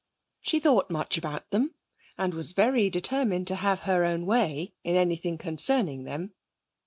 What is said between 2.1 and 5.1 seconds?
and was very determined to have her own way in